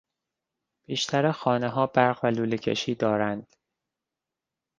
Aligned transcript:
بیشتر 0.85 1.31
خانهها 1.31 1.87
برق 1.87 2.19
و 2.23 2.27
لوله 2.27 2.57
کشی 2.57 2.95
دارند. 2.95 3.53